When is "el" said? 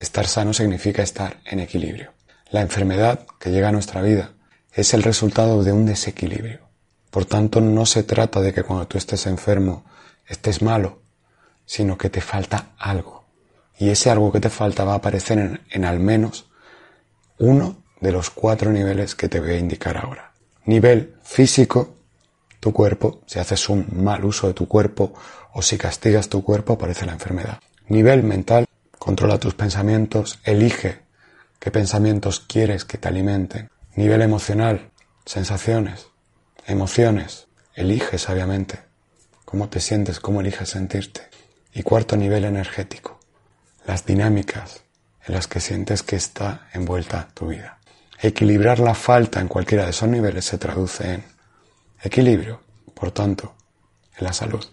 4.94-5.02